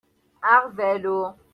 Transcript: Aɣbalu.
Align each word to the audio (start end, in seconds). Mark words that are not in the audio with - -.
Aɣbalu. 0.53 1.21